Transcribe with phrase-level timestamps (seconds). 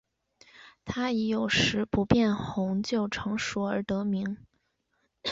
[0.83, 4.35] 它以有时不变红就成熟而得名。